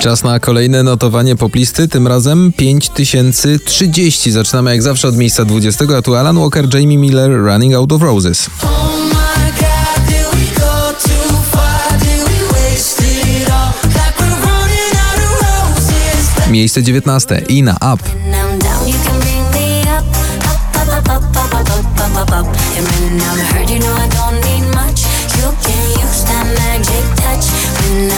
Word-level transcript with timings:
Czas 0.00 0.24
na 0.24 0.40
kolejne 0.40 0.82
notowanie 0.82 1.36
poplisty, 1.36 1.88
tym 1.88 2.06
razem 2.06 2.52
5030. 2.56 4.30
Zaczynamy 4.30 4.70
jak 4.70 4.82
zawsze 4.82 5.08
od 5.08 5.16
miejsca 5.16 5.44
20, 5.44 5.84
a 5.98 6.02
tu 6.02 6.14
Alan 6.14 6.38
Walker, 6.38 6.74
Jamie 6.74 6.98
Miller, 6.98 7.30
Running 7.30 7.74
Out 7.74 7.92
of 7.92 8.02
Roses. 8.02 8.50
Oh 8.62 8.90
my 9.04 9.52
god, 9.52 10.08
did 10.08 10.50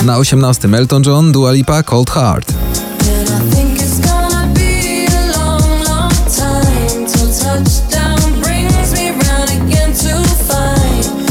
Na 0.05 0.19
18 0.19 0.75
Elton 0.75 1.03
John, 1.07 1.33
Dua 1.33 1.53
Lipa, 1.53 1.83
Cold 1.83 2.11
Heart. 2.11 2.53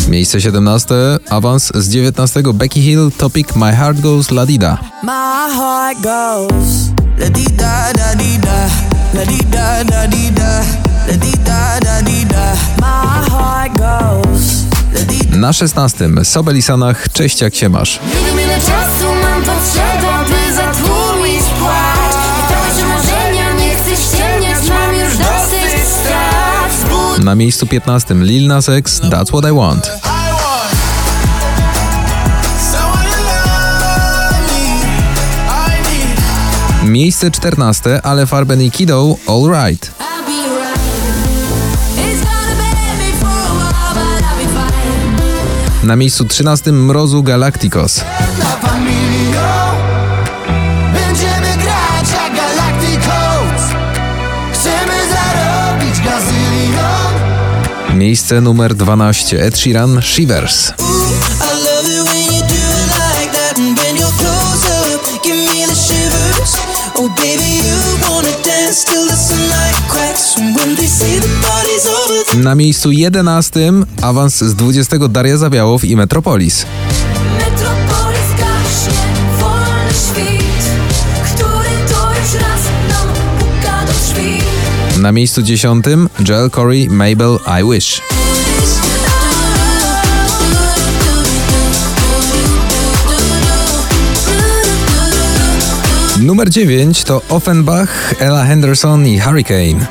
Miejsce 0.08 0.42
17, 0.42 0.96
awans 1.30 1.72
z 1.76 1.90
19 1.90 2.42
Becky 2.54 2.82
Hill, 2.82 3.12
topic 3.18 3.56
My 3.56 3.76
Heart 3.76 4.00
Goes 4.00 4.32
La 4.32 4.46
Dida. 4.46 4.78
Na 15.42 15.54
16 15.54 16.10
Sobelisonach, 16.24 17.10
cześć 17.14 17.42
jak 17.42 17.56
się 17.56 17.70
masz. 17.70 18.00
Na 27.24 27.36
miejscu 27.36 27.66
15 27.66 28.14
Lil 28.24 28.48
Nas 28.48 28.70
X, 28.70 29.00
That's 29.10 29.32
What 29.32 29.46
I 29.46 29.52
Want. 29.52 29.92
Miejsce 36.84 37.32
14 37.32 38.02
Ale 38.04 38.26
Farben 38.26 38.62
i 38.62 38.72
Kiddo, 38.72 39.18
All 39.28 39.66
Right. 39.66 39.92
Na 45.84 45.96
miejscu 45.96 46.26
13 46.26 46.72
Mrozu 46.72 47.24
Galacticos. 47.24 48.02
Miejsce 57.96 58.42
numer 58.42 58.76
12 58.76 59.40
Ed 59.40 59.58
Sheeran 59.58 60.02
Shivers. 60.02 60.74
Na 72.38 72.56
miejscu 72.56 72.92
11 72.92 73.60
awans 74.02 74.38
z 74.38 74.56
20 74.56 75.08
Daria 75.08 75.38
Zawiałow 75.38 75.84
i 75.84 75.96
Metropolis. 75.96 76.66
Na 85.02 85.12
miejscu 85.12 85.42
dziesiątym 85.42 86.10
Joel 86.28 86.50
Corey, 86.50 86.88
Mabel, 86.90 87.38
I 87.62 87.72
Wish. 87.72 88.02
Numer 96.20 96.50
9 96.50 97.04
to 97.04 97.22
Offenbach, 97.30 98.14
Ella 98.20 98.44
Henderson 98.44 99.08
i 99.08 99.20
Hurricane. 99.20 99.88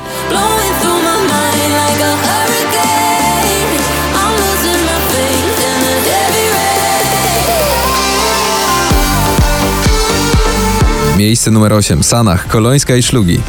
Miejsce 11.17 11.51
numer 11.51 11.73
8 11.73 12.03
Sanach, 12.03 12.47
Kolońska 12.47 12.95
i 12.95 13.03
Szlugi. 13.03 13.41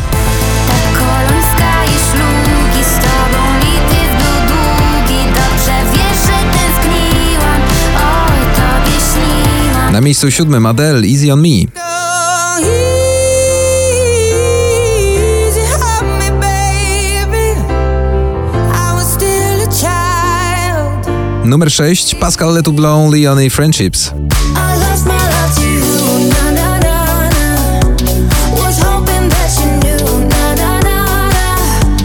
miejscu 10.03 10.31
siódmym 10.31 10.67
Adele 10.67 11.07
Easy 11.07 11.33
on 11.33 11.41
Me. 11.41 11.67
Numer 21.45 21.71
6 21.71 22.15
Pascal 22.15 22.55
Letu 22.55 22.73
Lonely 22.73 23.27
on 23.27 23.39
Friendships. 23.51 24.13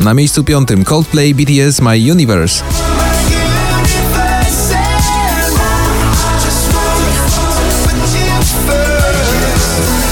Na 0.03 0.13
miejscu 0.13 0.43
piątym 0.43 0.83
Coldplay 0.83 1.33
BTS 1.33 1.81
My 1.81 2.11
Universe. 2.11 2.63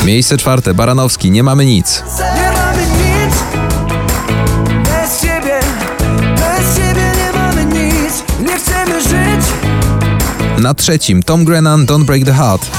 Miejsce 0.06 0.38
czwarte, 0.38 0.74
Baranowski, 0.74 1.32
Nie 1.32 1.44
mamy 1.44 1.66
nic. 1.66 2.04
Nie 2.20 2.52
mamy 2.52 2.82
nic 2.82 3.36
bez 4.84 5.22
ciebie, 5.22 5.60
bez 6.36 6.78
ciebie 6.78 7.12
nie 7.18 7.40
mamy 7.40 7.66
nic. 7.66 8.24
Nie 8.40 8.58
chcemy 8.58 9.02
żyć. 9.02 9.46
Na 10.58 10.74
trzecim, 10.74 11.24
Tom 11.24 11.46
Grennan, 11.46 11.86
Don't 11.86 12.04
Break 12.04 12.26
the 12.26 12.34
Heart. 12.34 12.72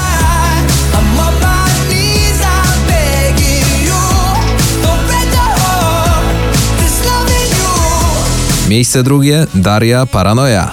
Miejsce 8.69 9.03
drugie, 9.03 9.47
Daria, 9.55 10.05
Paranoia. 10.05 10.71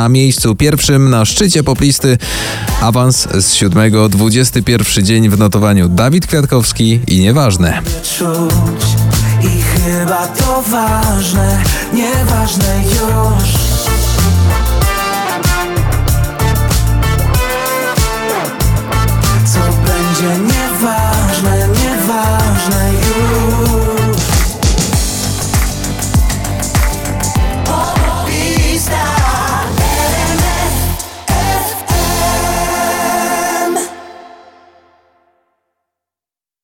Na 0.00 0.08
miejscu 0.08 0.54
pierwszym, 0.54 1.10
na 1.10 1.24
szczycie 1.24 1.62
poplisty, 1.62 2.18
awans 2.80 3.28
z 3.38 3.54
siódmego, 3.54 4.08
21 4.08 5.04
dzień 5.04 5.28
w 5.28 5.38
notowaniu 5.38 5.88
Dawid 5.88 6.26
Kwiatkowski 6.26 7.00
i 7.06 7.20
Nieważne. 7.20 7.82
Czuć 8.18 8.84
i 9.42 9.62
chyba 9.62 10.26
to 10.26 10.62
ważne, 10.62 11.62
nieważne 11.92 12.82
już. 12.84 13.59